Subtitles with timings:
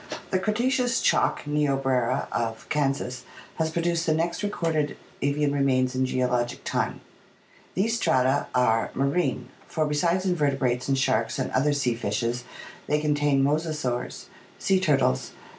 [0.31, 3.23] —The Cretaceous chalk (Niobrara) of Kansas
[3.59, 7.01] has produced the next recorded avian remains in geologic time.
[7.75, 12.45] These strata are marine, for besides invertebrates and sharks and other sea fishes,
[12.87, 14.25] they contain mosasaurs,
[14.57, 15.47] sea turtles, plesiosaurs, and the Plate XV.